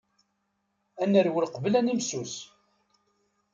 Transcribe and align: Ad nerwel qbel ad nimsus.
Ad 1.01 1.09
nerwel 1.11 1.47
qbel 1.55 1.73
ad 1.79 1.83
nimsus. 1.85 2.33